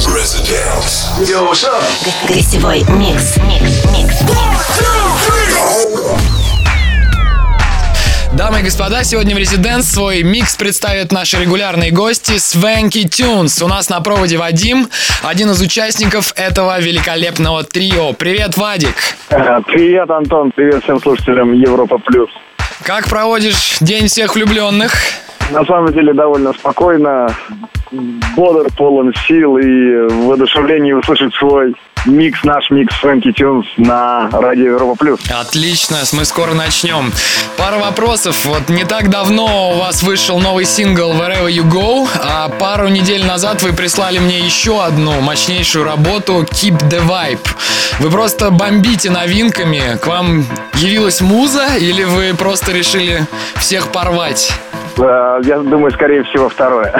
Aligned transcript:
Yo, 0.00 1.44
what's 1.44 1.62
up? 1.62 1.84
Гостевой 2.26 2.78
микс. 2.88 3.36
Микс. 3.36 3.84
Микс. 3.92 4.22
Дамы 8.32 8.60
и 8.60 8.62
господа, 8.62 9.04
сегодня 9.04 9.34
в 9.34 9.38
ResiDance 9.38 9.92
свой 9.92 10.22
микс 10.22 10.56
представят 10.56 11.12
наши 11.12 11.38
регулярные 11.38 11.90
гости 11.90 12.38
Swanky 12.38 13.06
Tunes. 13.06 13.60
У 13.60 13.68
нас 13.68 13.90
на 13.90 14.00
проводе 14.00 14.38
Вадим, 14.38 14.88
один 15.22 15.50
из 15.50 15.60
участников 15.60 16.32
этого 16.34 16.80
великолепного 16.80 17.62
трио. 17.62 18.14
Привет, 18.14 18.56
Вадик! 18.56 18.96
Привет, 19.28 20.10
Антон, 20.10 20.50
привет 20.52 20.82
всем 20.82 20.98
слушателям 21.02 21.52
Европа 21.52 21.98
Плюс. 21.98 22.30
Как 22.84 23.06
проводишь 23.06 23.76
День 23.80 24.06
всех 24.06 24.34
влюбленных? 24.34 24.94
На 25.50 25.64
самом 25.64 25.92
деле 25.92 26.14
довольно 26.14 26.52
спокойно, 26.52 27.34
бодр, 28.36 28.68
полон 28.76 29.12
сил 29.26 29.58
и 29.58 30.06
в 30.08 30.26
воодушевлении 30.26 30.92
услышать 30.92 31.34
свой 31.34 31.74
микс, 32.06 32.44
наш 32.44 32.70
микс 32.70 32.94
Фрэнки 32.96 33.32
Тюнс 33.32 33.66
на 33.76 34.28
радио 34.30 34.74
Европа 34.74 34.96
Плюс. 34.96 35.20
Отлично, 35.30 35.98
мы 36.12 36.24
скоро 36.24 36.54
начнем. 36.54 37.12
Пара 37.56 37.78
вопросов. 37.78 38.44
Вот 38.46 38.68
не 38.68 38.84
так 38.84 39.10
давно 39.10 39.72
у 39.72 39.78
вас 39.78 40.02
вышел 40.02 40.38
новый 40.38 40.64
сингл 40.64 41.12
Wherever 41.12 41.48
You 41.48 41.68
Go, 41.68 42.08
а 42.22 42.48
пару 42.48 42.88
недель 42.88 43.26
назад 43.26 43.62
вы 43.62 43.72
прислали 43.72 44.18
мне 44.18 44.38
еще 44.38 44.82
одну 44.82 45.20
мощнейшую 45.20 45.84
работу 45.84 46.42
Keep 46.42 46.88
the 46.88 47.00
Vibe. 47.06 47.46
Вы 47.98 48.10
просто 48.10 48.50
бомбите 48.50 49.10
новинками. 49.10 49.98
К 50.00 50.06
вам 50.06 50.46
явилась 50.74 51.20
муза 51.20 51.66
или 51.78 52.04
вы 52.04 52.34
просто 52.34 52.72
решили 52.72 53.26
всех 53.56 53.88
порвать? 53.88 54.52
Э, 55.40 55.46
Я 55.46 55.58
думаю, 55.58 55.90
скорее 55.92 56.22
всего, 56.24 56.48
второе. 56.48 56.92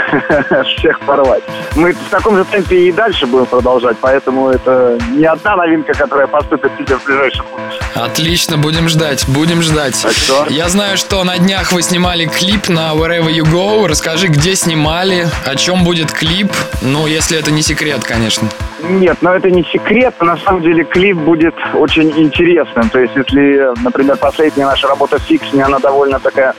Всех 0.79 1.01
порвать. 1.01 1.43
Мы 1.77 1.93
в 1.93 2.11
таком 2.11 2.37
же 2.37 2.45
темпе 2.45 2.89
и 2.89 2.93
дальше 2.93 3.27
будем 3.27 3.47
продолжать, 3.47 3.97
поэтому 4.01 4.49
это 4.51 4.99
не 5.13 5.25
одна 5.25 5.57
новинка, 5.57 5.93
которая 5.95 6.27
поступит 6.27 6.77
тебе 6.79 6.97
в 6.97 7.05
ближайшем 7.05 7.45
будущем. 7.51 7.81
Отлично, 7.95 8.57
будем 8.59 8.89
ждать, 8.89 9.25
будем 9.29 9.63
ждать. 9.63 10.01
Так 10.03 10.13
что? 10.13 10.47
Я 10.49 10.69
знаю, 10.69 10.97
что 10.97 11.23
на 11.25 11.39
днях 11.39 11.73
вы 11.73 11.83
снимали 11.83 12.27
клип 12.27 12.69
на 12.69 12.93
Wherever 12.95 13.29
You 13.31 13.45
Go. 13.45 13.87
Расскажи, 13.87 14.29
где 14.29 14.55
снимали, 14.55 15.27
о 15.47 15.55
чем 15.57 15.85
будет 15.85 16.11
клип. 16.13 16.53
Ну, 16.83 17.07
если 17.07 17.39
это 17.39 17.51
не 17.51 17.63
секрет, 17.63 18.05
конечно. 18.05 18.49
Нет, 18.83 19.19
но 19.21 19.35
это 19.35 19.51
не 19.51 19.63
секрет. 19.65 20.15
На 20.21 20.37
самом 20.39 20.63
деле 20.63 20.85
клип 20.85 21.17
будет 21.19 21.55
очень 21.75 22.11
интересным. 22.17 22.89
То 22.91 22.99
есть, 23.01 23.15
если, 23.15 23.71
например, 23.83 24.17
последняя 24.17 24.67
наша 24.67 24.89
работа 24.89 25.19
«Фикс», 25.19 25.53
она 25.53 25.79
довольно 25.79 26.19
такая, 26.19 26.55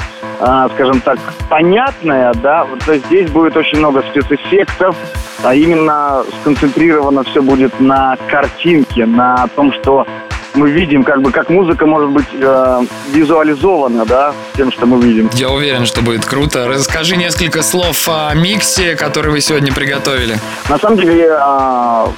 скажем 0.74 1.02
так, 1.02 1.20
понятная, 1.50 2.34
да, 2.34 2.66
вот, 2.66 2.80
то 2.80 2.98
здесь 2.98 3.30
будет 3.30 3.56
очень 3.56 3.78
много 3.78 4.02
спецэффектов, 4.02 4.96
а 5.44 5.54
именно 5.54 6.24
сконцентрировано 6.42 7.24
все 7.24 7.42
будет 7.42 7.80
на 7.80 8.18
картинке, 8.28 9.06
на 9.06 9.48
том, 9.56 9.72
что 9.72 10.08
мы 10.54 10.70
видим, 10.70 11.04
как 11.04 11.22
бы, 11.22 11.32
как 11.32 11.50
музыка 11.50 11.86
может 11.86 12.10
быть 12.10 12.28
э, 12.34 12.82
визуализована, 13.12 14.06
да, 14.06 14.34
тем, 14.56 14.72
что 14.72 14.86
мы 14.86 15.02
видим. 15.02 15.30
Я 15.34 15.50
уверен, 15.50 15.86
что 15.86 16.02
будет 16.02 16.26
круто. 16.26 16.68
Расскажи 16.68 17.16
несколько 17.16 17.62
слов 17.62 18.10
о 18.10 18.34
миксе, 18.34 18.96
который 18.96 19.32
вы 19.32 19.42
сегодня 19.42 19.72
приготовили. 19.72 20.38
На 20.70 20.78
самом 20.78 20.98
деле 20.98 21.30
а, 21.40 22.10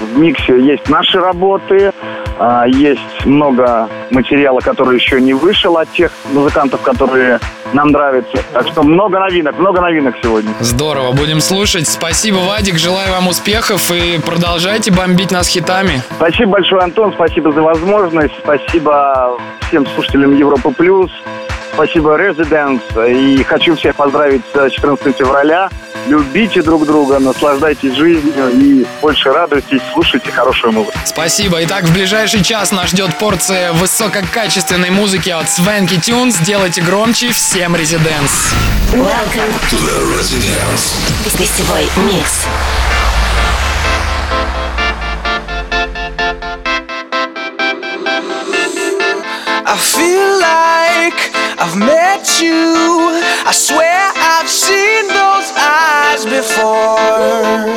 в 0.00 0.18
миксе 0.18 0.60
есть 0.60 0.88
наши 0.88 1.18
работы, 1.18 1.92
а, 2.00 2.19
есть 2.66 3.26
много 3.26 3.88
материала, 4.10 4.60
который 4.60 4.96
еще 4.96 5.20
не 5.20 5.34
вышел 5.34 5.76
от 5.76 5.90
тех 5.92 6.10
музыкантов, 6.32 6.80
которые 6.80 7.38
нам 7.72 7.88
нравятся. 7.88 8.42
Так 8.52 8.68
что 8.68 8.82
много 8.82 9.18
новинок, 9.18 9.58
много 9.58 9.80
новинок 9.80 10.14
сегодня. 10.22 10.52
Здорово, 10.60 11.12
будем 11.12 11.40
слушать. 11.40 11.86
Спасибо, 11.86 12.38
Вадик, 12.38 12.78
желаю 12.78 13.12
вам 13.12 13.28
успехов 13.28 13.90
и 13.90 14.18
продолжайте 14.18 14.90
бомбить 14.90 15.30
нас 15.30 15.48
хитами. 15.48 16.02
Спасибо 16.16 16.52
большое, 16.52 16.82
Антон, 16.82 17.12
спасибо 17.12 17.52
за 17.52 17.62
возможность, 17.62 18.34
спасибо 18.42 19.38
всем 19.68 19.86
слушателям 19.86 20.34
Европа 20.34 20.70
Плюс, 20.72 21.10
спасибо 21.72 22.16
Residents, 22.16 22.82
и 23.10 23.42
хочу 23.44 23.76
всех 23.76 23.96
поздравить 23.96 24.42
с 24.54 24.70
14 24.70 25.16
февраля. 25.16 25.70
Любите 26.06 26.62
друг 26.62 26.86
друга, 26.86 27.18
наслаждайтесь 27.18 27.94
жизнью 27.94 28.50
и 28.52 28.86
больше 29.02 29.30
радуйтесь, 29.30 29.82
слушайте 29.92 30.32
хорошую 30.32 30.72
музыку. 30.72 30.96
Спасибо. 31.04 31.62
Итак, 31.64 31.84
в 31.84 31.92
ближайший 31.92 32.42
час 32.42 32.72
нас 32.72 32.88
ждет 32.90 33.16
порция 33.18 33.72
высококачественной 33.72 34.90
музыки 34.90 35.30
от 35.30 35.48
Свенки 35.50 36.00
Тюнс. 36.00 36.38
Делайте 36.38 36.82
громче. 36.82 37.32
Всем 37.32 37.76
резиденс. 37.76 38.54
Welcome. 38.92 39.52
Гостевой 41.38 41.88
микс. 42.12 42.46
Feel 50.00 50.32
like 50.54 51.20
I've 51.62 51.76
met 51.76 52.24
you. 52.40 52.60
I 53.50 53.52
swear 53.52 54.02
I've 54.32 54.48
seen 54.48 55.02
those 55.20 55.48
eyes 55.76 56.22
before. 56.36 57.70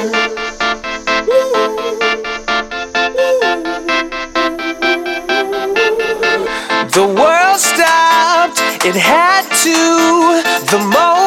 The 6.98 7.06
world 7.20 7.60
stopped, 7.72 8.60
it 8.90 8.96
had 8.96 9.44
to. 9.66 9.80
The 10.72 10.80
moment 10.80 11.23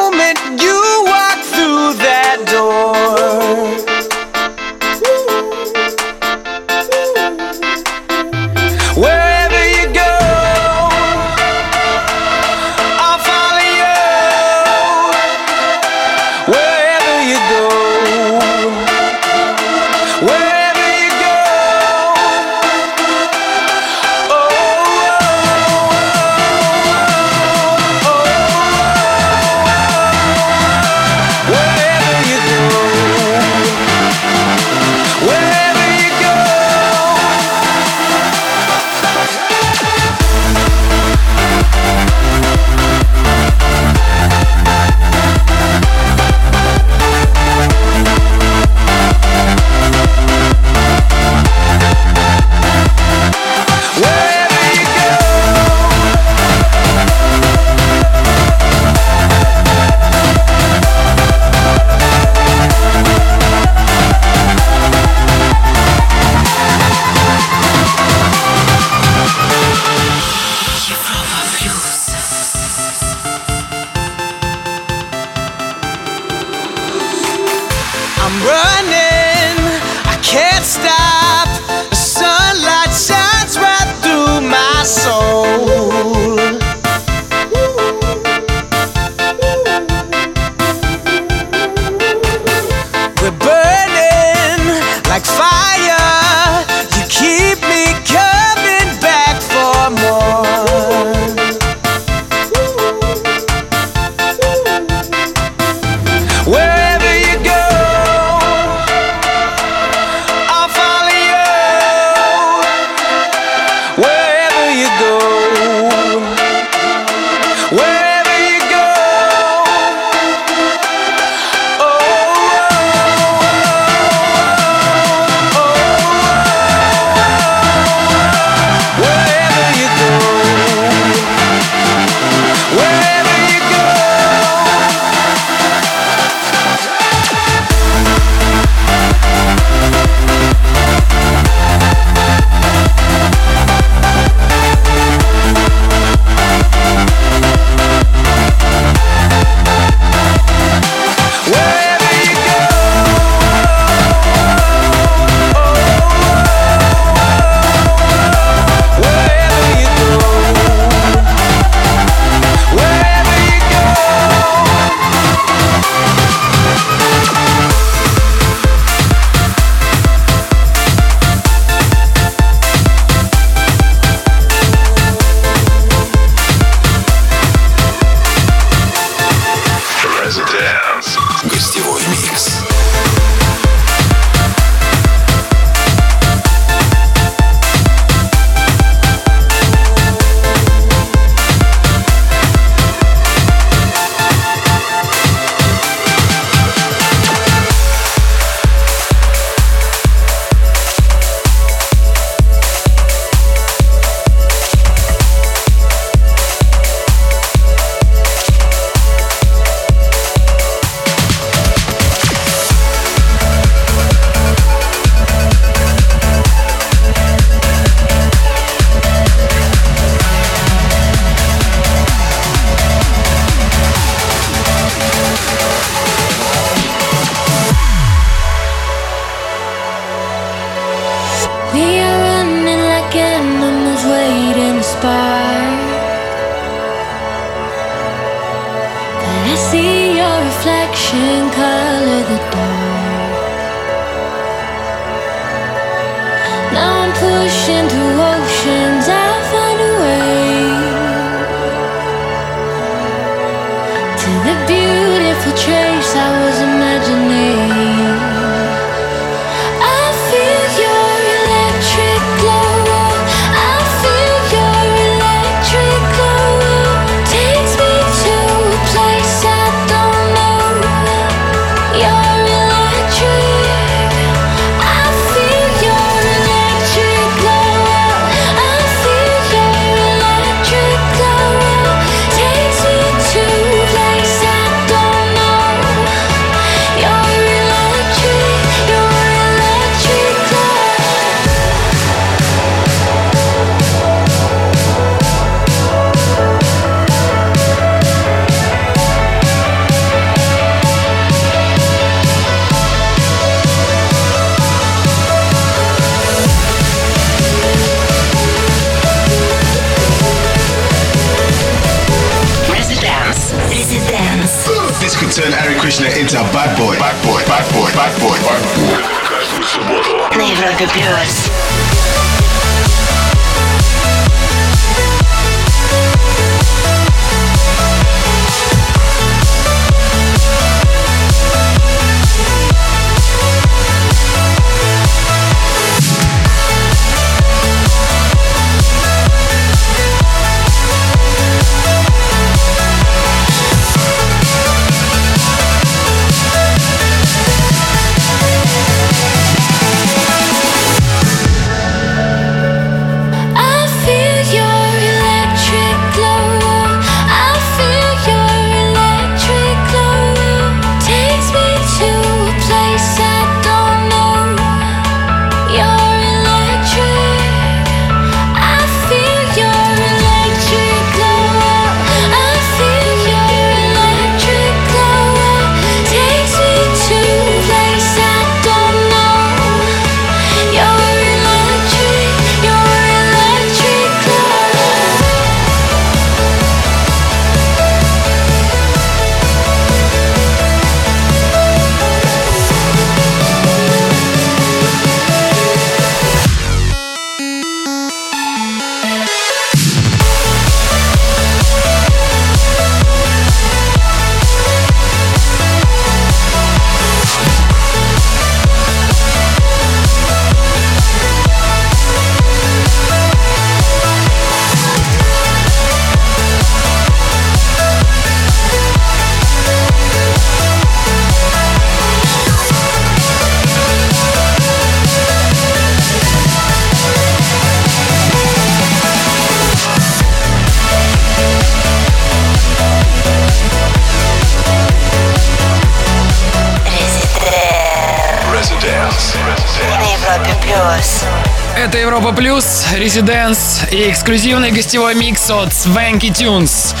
Европа 442.17 442.35
Плюс, 442.35 442.87
Резиденс 442.95 443.81
и 443.91 444.09
эксклюзивный 444.09 444.71
гостевой 444.71 445.13
микс 445.13 445.51
от 445.51 445.69
Swanky 445.69 446.33
Тюнс. 446.33 446.95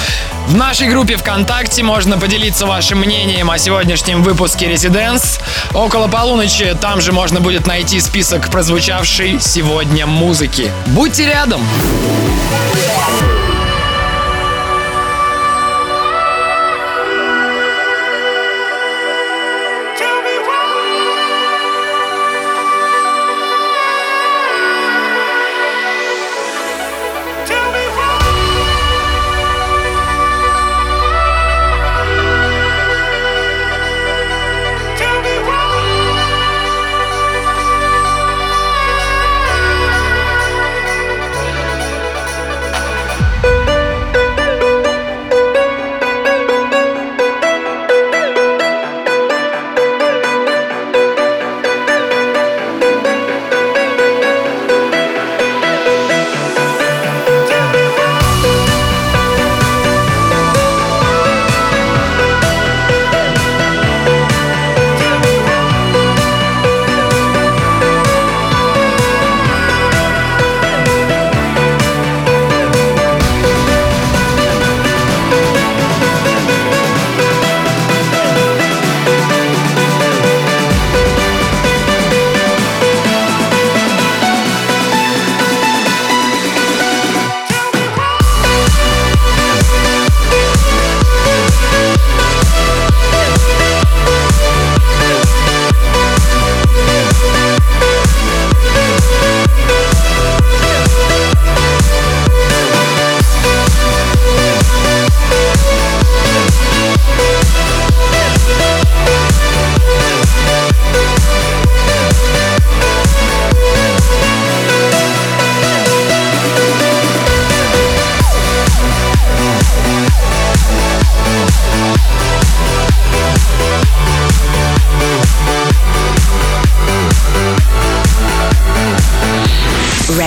В 0.45 0.55
нашей 0.55 0.89
группе 0.89 1.17
ВКонтакте 1.17 1.81
можно 1.81 2.19
поделиться 2.19 2.67
вашим 2.67 2.99
мнением 2.99 3.49
о 3.49 3.57
сегодняшнем 3.57 4.21
выпуске 4.21 4.67
Резиденс. 4.67 5.39
Около 5.73 6.07
полуночи 6.07 6.77
там 6.79 7.01
же 7.01 7.13
можно 7.13 7.41
будет 7.41 7.65
найти 7.65 7.99
список 7.99 8.51
прозвучавшей 8.51 9.39
сегодня 9.39 10.05
музыки. 10.05 10.71
Будьте! 10.85 11.25
Рядом! 11.25 11.61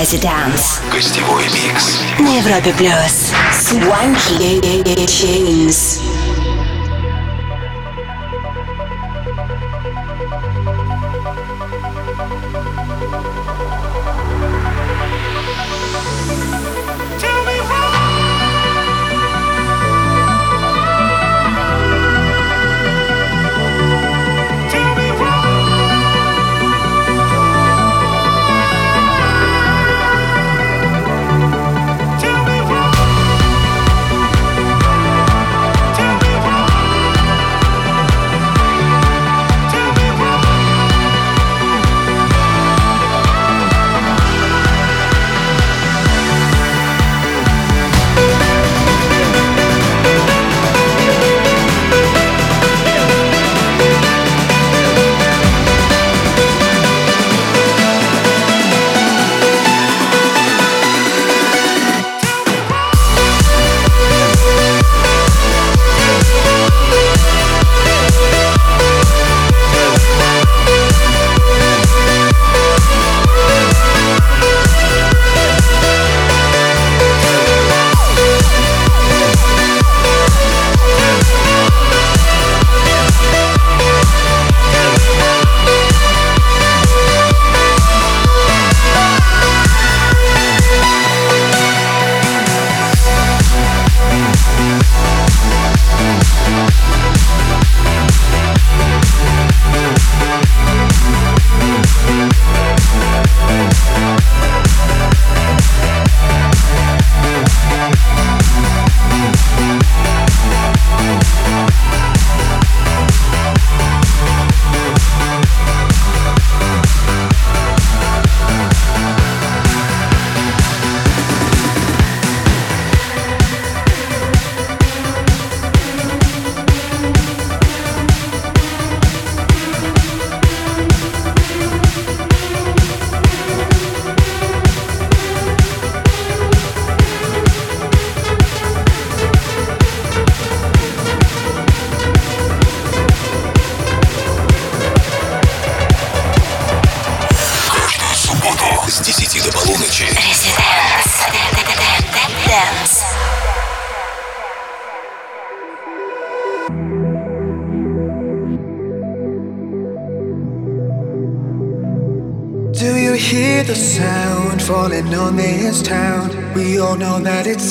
Residence 0.00 0.80
Гостевой 0.90 1.44
микс. 1.50 2.00
на 2.18 2.38
Европе 2.38 2.72
плюс. 2.72 3.32
Swanky 3.52 4.82
Tunes. 5.04 6.19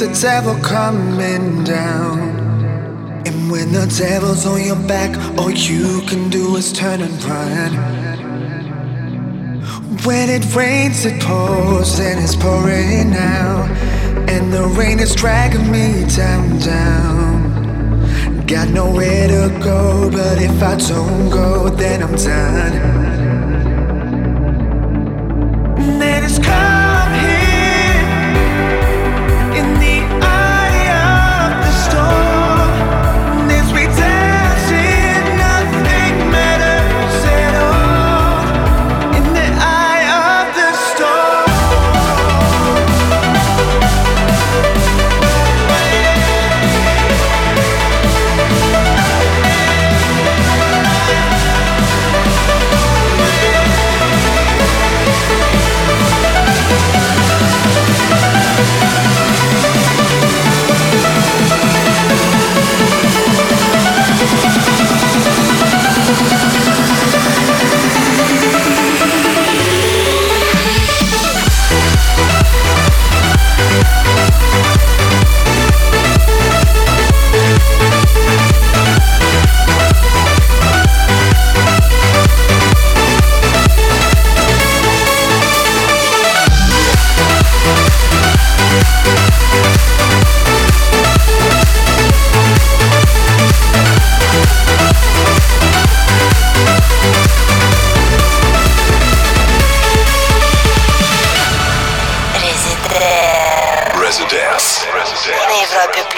It's 0.02 0.22
the 0.22 0.28
devil 0.28 0.56
coming 0.62 1.64
down. 1.66 2.20
And 3.26 3.52
when 3.52 3.74
the 3.74 3.86
devil's 3.98 4.46
on 4.46 4.64
your 4.64 4.78
back, 4.88 5.14
all 5.38 5.52
you 5.52 6.02
can 6.08 6.30
do 6.30 6.56
is 6.56 6.72
turn 6.72 7.02
and 7.02 7.24
run. 7.24 7.74
When 10.06 10.30
it 10.30 10.56
rains, 10.56 11.06
it 11.06 11.22
pours, 11.22 12.00
and 12.00 12.20
it's 12.24 12.36
pouring 12.36 13.10
now. 13.10 13.66
And 14.30 14.54
the 14.54 14.64
rain 14.78 15.00
is 15.00 15.16
dragging 15.16 15.70
me 15.70 16.06
down, 16.16 16.60
down. 16.60 18.46
Got 18.46 18.70
nowhere 18.70 19.28
to 19.28 19.50
go, 19.62 20.10
but 20.12 20.42
if 20.42 20.64
I 20.64 20.78
don't 20.78 21.30
go, 21.30 21.70
then 21.70 22.04
I'm 22.04 22.16
done. 22.16 22.74
Let 26.00 26.24
us 26.24 26.40
come 26.40 26.70
here 26.72 26.79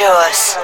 Европе 0.02 0.61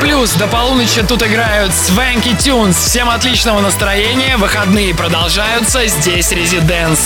Плюс. 0.00 0.32
До 0.32 0.46
полуночи 0.46 1.02
тут 1.02 1.22
играют 1.22 1.72
Свенки 1.72 2.34
Тюнс. 2.34 2.76
Всем 2.76 3.08
отличного 3.10 3.60
настроения. 3.60 4.36
Выходные 4.36 4.94
продолжаются. 4.94 5.86
Здесь 5.86 6.30
Резиденс. 6.32 7.00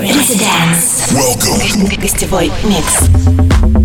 Резиденс. 0.00 1.10
Гостевой 1.98 2.52
микс. 2.64 3.79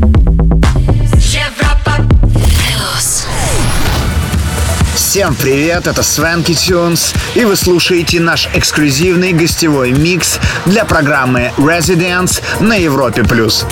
Всем 5.15 5.33
привет, 5.33 5.87
это 5.87 6.03
Свенки 6.03 6.53
Тюнс, 6.53 7.13
и 7.35 7.45
вы 7.45 7.55
слушаете 7.55 8.19
наш 8.19 8.49
эксклюзивный 8.53 9.31
гостевой 9.31 9.93
микс 9.93 10.39
для 10.65 10.83
программы 10.83 11.53
Residence 11.55 12.41
на 12.59 12.73
Европе+. 12.73 13.23
плюс. 13.23 13.65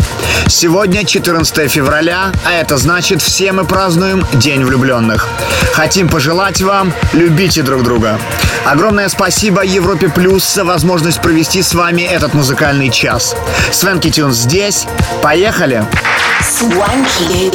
Сегодня 0.47 1.03
14 1.03 1.69
февраля, 1.69 2.32
а 2.45 2.53
это 2.53 2.77
значит 2.77 3.21
все 3.21 3.51
мы 3.51 3.65
празднуем 3.65 4.25
День 4.32 4.63
влюбленных. 4.63 5.27
Хотим 5.73 6.08
пожелать 6.08 6.62
вам, 6.62 6.93
любите 7.12 7.62
друг 7.62 7.84
друга. 7.84 8.17
Огромное 8.63 9.10
спасибо 9.10 9.65
Европе 9.65 10.08
Плюс 10.08 10.49
за 10.49 10.63
возможность 10.63 11.21
провести 11.21 11.62
с 11.62 11.73
вами 11.73 12.03
этот 12.03 12.34
музыкальный 12.34 12.89
час. 12.89 13.36
Свенки 13.69 14.10
Тюнс 14.10 14.38
здесь, 14.38 14.88
поехали! 15.21 15.86
Swanky. 16.41 17.51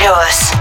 yours. 0.00 0.51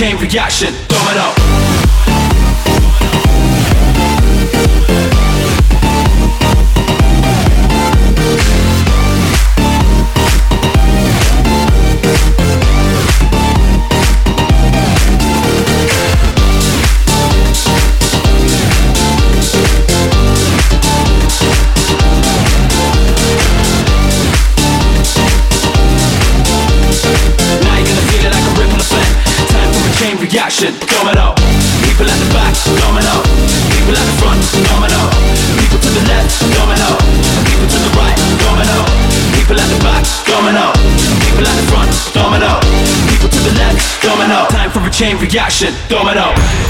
chain 0.00 0.16
reaction, 0.16 0.72
domino 0.88 1.59
chain 45.00 45.16
reaction, 45.16 45.72
domino. 45.88 46.69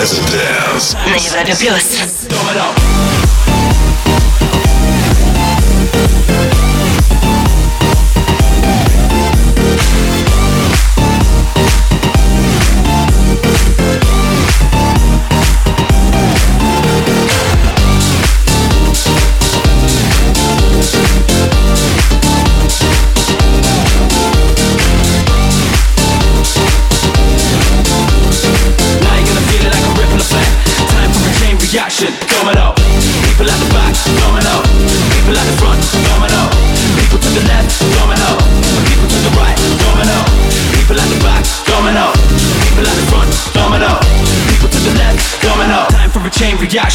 Pleasant 0.00 0.24
Dance. 0.30 0.96
На 1.06 1.14
Европе 1.14 1.54
Плюс. 1.56 3.19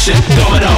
shit, 0.06 0.22
throw 0.24 0.54
on. 0.62 0.75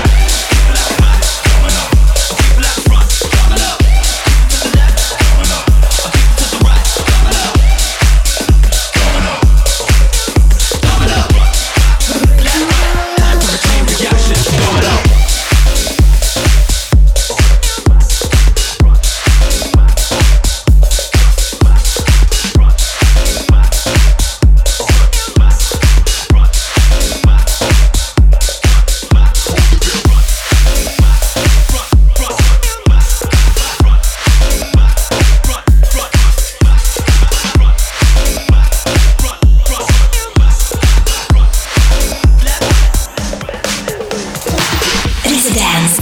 Dance. 45.55 46.01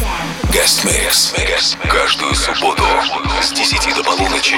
Guest 0.51 0.85
Mix. 0.85 1.77
Каждую 1.89 2.35
субботу 2.35 2.83
с 3.41 3.53
10 3.53 3.95
до 3.95 4.03
полуночи. 4.03 4.57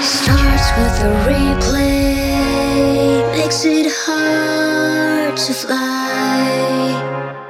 Starts 0.00 0.72
with 0.78 1.02
a 1.02 1.10
replay, 1.26 3.22
makes 3.32 3.64
it 3.64 3.92
hard 4.06 5.36
to 5.36 5.52
fly. 5.52 6.94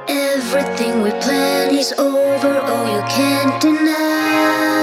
Everything 0.07 1.01
we 1.03 1.11
plan 1.21 1.73
is 1.73 1.93
over, 1.97 2.61
oh 2.67 2.85
you 2.93 3.01
can't 3.07 3.61
deny. 3.61 4.80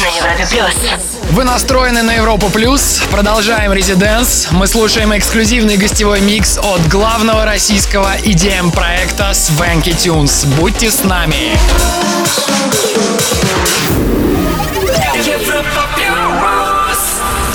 На 0.00 0.06
Европе 0.06 0.46
плюс. 0.50 1.20
Вы 1.32 1.44
настроены 1.44 2.02
на 2.02 2.14
Европу 2.14 2.48
Плюс. 2.48 3.02
Продолжаем 3.10 3.74
Резиденс. 3.74 4.48
Мы 4.50 4.66
слушаем 4.66 5.14
эксклюзивный 5.14 5.76
гостевой 5.76 6.22
микс 6.22 6.56
от 6.56 6.88
главного 6.88 7.44
российского 7.44 8.16
EDM-проекта 8.16 9.32
Swanky 9.32 9.94
Tunes. 9.94 10.46
Будьте 10.56 10.90
с 10.90 11.04
нами. 11.04 11.58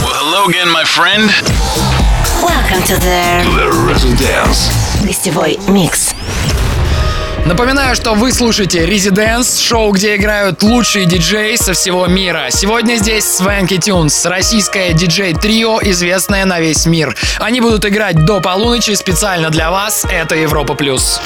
Well, 0.03 0.13
hello 0.13 0.45
again, 0.47 0.69
my 0.69 0.85
friend. 0.85 1.31
Welcome 2.43 2.83
to 2.83 2.95
the 2.99 3.41
The 3.55 3.69
Residence. 3.87 4.71
гостевой 5.03 5.59
микс. 5.67 6.06
Напоминаю, 7.47 7.95
что 7.95 8.13
вы 8.13 8.33
слушаете 8.33 8.85
Residence, 8.85 9.63
шоу, 9.63 9.93
где 9.93 10.17
играют 10.17 10.61
лучшие 10.63 11.05
диджеи 11.05 11.55
со 11.55 11.71
всего 11.71 12.05
мира. 12.05 12.47
Сегодня 12.49 12.95
здесь 12.95 13.23
Swanky 13.23 13.79
Tunes, 13.79 14.27
российское 14.27 14.91
диджей-трио, 14.91 15.79
известное 15.83 16.43
на 16.43 16.59
весь 16.59 16.85
мир. 16.85 17.15
Они 17.39 17.61
будут 17.61 17.85
играть 17.85 18.25
до 18.25 18.41
полуночи 18.41 18.91
специально 18.95 19.49
для 19.49 19.71
вас. 19.71 20.05
Это 20.11 20.35
Европа 20.35 20.73
Плюс. 20.73 21.21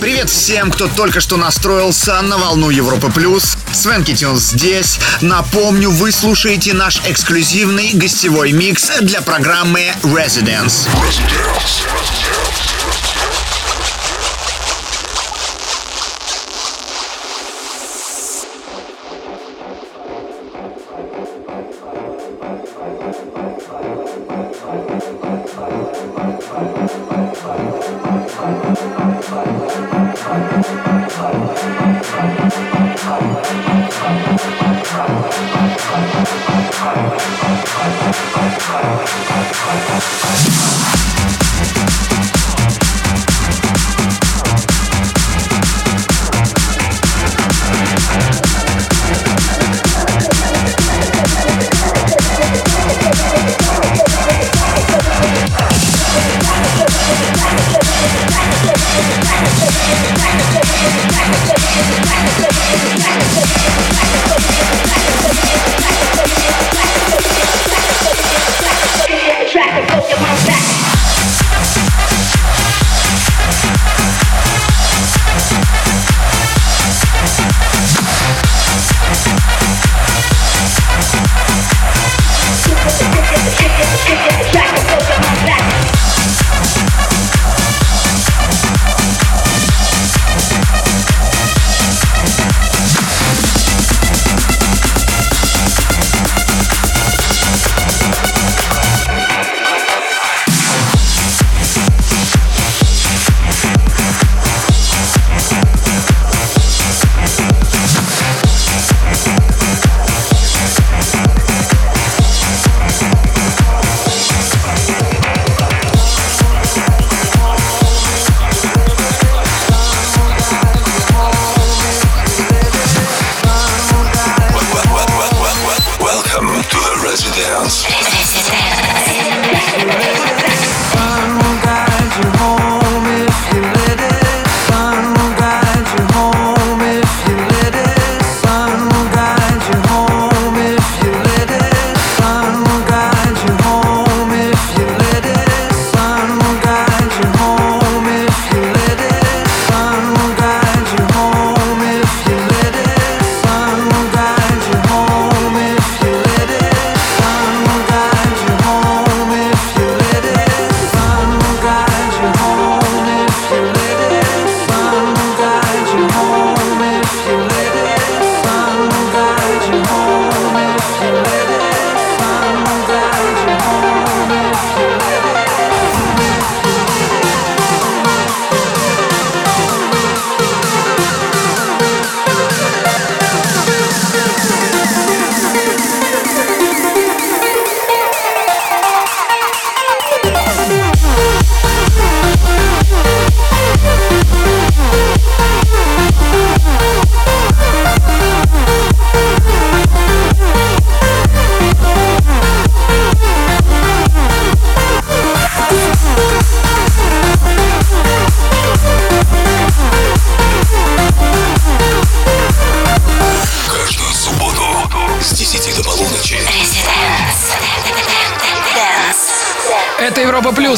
Привет 0.00 0.30
всем, 0.30 0.70
кто 0.70 0.86
только 0.86 1.18
что 1.18 1.36
настроился 1.36 2.20
на 2.22 2.38
волну 2.38 2.70
Европы 2.70 3.10
Плюс. 3.10 3.56
Свенки 3.72 4.14
Тюнс 4.14 4.50
здесь. 4.50 5.00
Напомню, 5.20 5.90
вы 5.90 6.12
слушаете 6.12 6.74
наш 6.74 7.00
эксклюзивный 7.06 7.90
гостевой 7.94 8.52
микс 8.52 8.92
для 9.00 9.20
программы 9.20 9.92
Residence. 10.02 10.86
Track 10.96 12.55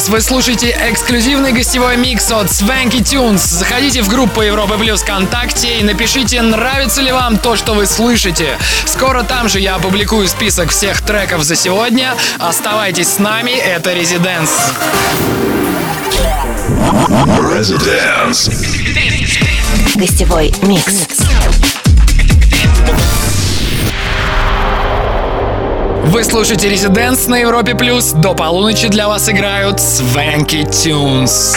Вы 0.09 0.21
слушаете 0.21 0.75
эксклюзивный 0.89 1.53
гостевой 1.53 1.95
микс 1.95 2.31
от 2.31 2.47
Swanky 2.47 2.99
Tunes. 2.99 3.37
Заходите 3.37 4.01
в 4.01 4.09
группу 4.09 4.41
Европы 4.41 4.75
Плюс 4.79 5.03
ВКонтакте 5.03 5.79
и 5.79 5.83
напишите, 5.83 6.41
нравится 6.41 7.01
ли 7.01 7.11
вам 7.11 7.37
то, 7.37 7.55
что 7.55 7.75
вы 7.75 7.85
слышите. 7.85 8.57
Скоро 8.85 9.21
там 9.21 9.47
же 9.47 9.59
я 9.59 9.75
опубликую 9.75 10.27
список 10.27 10.71
всех 10.71 11.01
треков 11.01 11.43
за 11.43 11.55
сегодня. 11.55 12.15
Оставайтесь 12.39 13.07
с 13.07 13.19
нами, 13.19 13.51
это 13.51 13.93
Резиденс. 13.93 14.49
Резиденс. 17.53 18.49
Гостевой 19.93 20.51
микс. 20.63 21.18
Вы 26.11 26.23
слушаете 26.23 26.69
Резиденс 26.69 27.27
на 27.27 27.37
Европе 27.37 27.75
Плюс. 27.75 28.13
До 28.13 28.33
полуночи 28.33 28.87
для 28.87 29.07
вас 29.07 29.29
играют 29.29 29.79
Свенки 29.79 30.63
Тюнс. 30.63 31.55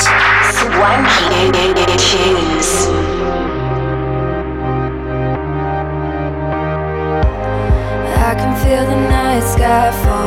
I 8.15 8.35
can 8.35 8.55
feel 8.63 8.85
the 8.85 8.97
night 9.09 9.43
sky 9.43 9.91
fall 10.05 10.22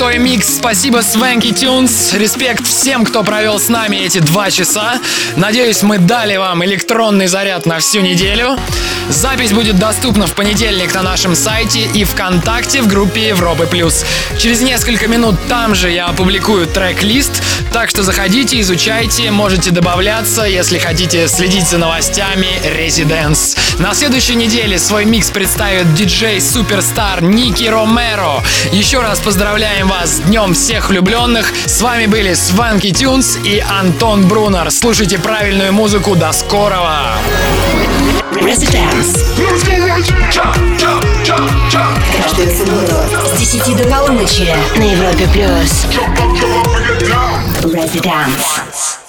крутой 0.00 0.18
микс. 0.18 0.56
Спасибо, 0.56 1.00
Swanky 1.00 1.52
Tunes. 1.52 2.16
Респект 2.16 2.66
всем, 2.66 3.04
кто 3.04 3.22
провел 3.22 3.58
с 3.58 3.68
нами 3.68 3.98
эти 3.98 4.18
два 4.18 4.50
часа. 4.50 4.98
Надеюсь, 5.36 5.82
мы 5.82 5.98
дали 5.98 6.36
вам 6.38 6.64
электронный 6.64 7.26
заряд 7.26 7.66
на 7.66 7.80
всю 7.80 8.00
неделю. 8.00 8.56
Запись 9.10 9.52
будет 9.52 9.76
доступна 9.76 10.26
в 10.28 10.34
понедельник 10.34 10.94
на 10.94 11.02
нашем 11.02 11.34
сайте 11.34 11.80
и 11.80 12.04
ВКонтакте 12.04 12.80
в 12.80 12.86
группе 12.86 13.28
Европы 13.28 13.66
Плюс. 13.66 14.04
Через 14.38 14.60
несколько 14.60 15.08
минут 15.08 15.34
там 15.48 15.74
же 15.74 15.90
я 15.90 16.06
опубликую 16.06 16.68
трек-лист, 16.68 17.42
так 17.72 17.90
что 17.90 18.04
заходите, 18.04 18.60
изучайте, 18.60 19.32
можете 19.32 19.72
добавляться, 19.72 20.44
если 20.44 20.78
хотите 20.78 21.26
следить 21.26 21.68
за 21.68 21.78
новостями 21.78 22.48
Residence. 22.62 23.58
На 23.80 23.94
следующей 23.94 24.36
неделе 24.36 24.78
свой 24.78 25.04
микс 25.04 25.30
представит 25.30 25.92
диджей-суперстар 25.94 27.20
Ники 27.20 27.64
Ромеро. 27.64 28.44
Еще 28.70 29.00
раз 29.00 29.18
поздравляем 29.18 29.88
вас 29.88 30.18
с 30.18 30.20
Днем 30.20 30.54
всех 30.54 30.88
влюбленных. 30.88 31.52
С 31.66 31.82
вами 31.82 32.06
были 32.06 32.34
Сванки 32.34 32.92
Тюнс 32.92 33.38
и 33.44 33.58
Антон 33.58 34.28
Брунер. 34.28 34.70
Слушайте 34.70 35.18
правильную 35.18 35.72
музыку. 35.72 36.14
До 36.14 36.30
скорого! 36.30 37.16
Residence. 38.40 39.18
Каждую 42.22 42.56
субботу 42.56 42.94
с 43.34 43.38
10 43.38 43.76
до 43.76 43.84
полуночи 43.84 44.54
на 44.76 44.82
Европе 44.82 45.28
плюс. 45.32 45.86
Residence. 47.62 48.99